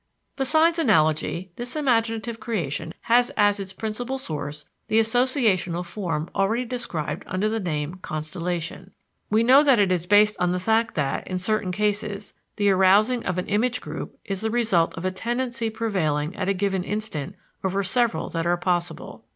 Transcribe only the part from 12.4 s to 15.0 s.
the arousing of an image group is the result